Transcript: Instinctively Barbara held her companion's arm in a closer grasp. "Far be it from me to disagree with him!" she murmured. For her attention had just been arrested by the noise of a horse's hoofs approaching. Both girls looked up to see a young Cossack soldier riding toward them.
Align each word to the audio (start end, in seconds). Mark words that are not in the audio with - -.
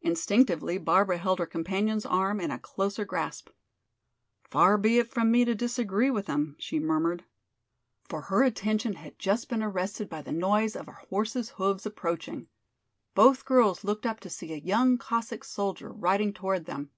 Instinctively 0.00 0.78
Barbara 0.78 1.16
held 1.16 1.38
her 1.38 1.46
companion's 1.46 2.04
arm 2.04 2.40
in 2.40 2.50
a 2.50 2.58
closer 2.58 3.04
grasp. 3.04 3.50
"Far 4.42 4.76
be 4.76 4.98
it 4.98 5.08
from 5.14 5.30
me 5.30 5.44
to 5.44 5.54
disagree 5.54 6.10
with 6.10 6.26
him!" 6.26 6.56
she 6.58 6.80
murmured. 6.80 7.22
For 8.08 8.22
her 8.22 8.42
attention 8.42 8.94
had 8.94 9.16
just 9.16 9.48
been 9.48 9.62
arrested 9.62 10.08
by 10.08 10.22
the 10.22 10.32
noise 10.32 10.74
of 10.74 10.88
a 10.88 10.94
horse's 11.08 11.50
hoofs 11.50 11.86
approaching. 11.86 12.48
Both 13.14 13.44
girls 13.44 13.84
looked 13.84 14.06
up 14.06 14.18
to 14.22 14.28
see 14.28 14.52
a 14.52 14.56
young 14.56 14.98
Cossack 14.98 15.44
soldier 15.44 15.88
riding 15.92 16.32
toward 16.32 16.64
them. 16.64 16.90